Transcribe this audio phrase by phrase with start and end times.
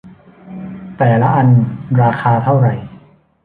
[0.97, 1.47] แต่ละอัน
[2.01, 2.75] ราคาเท่าไหร่?